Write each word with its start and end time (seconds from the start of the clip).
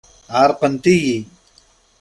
Ɛerqent-iyi. 0.39 1.17